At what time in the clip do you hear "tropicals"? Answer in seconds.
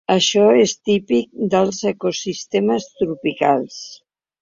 2.99-3.83